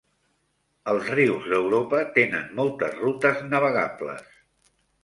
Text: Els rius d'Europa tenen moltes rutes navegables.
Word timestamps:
Els 0.93 1.11
rius 1.17 1.45
d'Europa 1.53 2.01
tenen 2.17 2.51
moltes 2.63 2.99
rutes 3.05 3.47
navegables. 3.55 4.29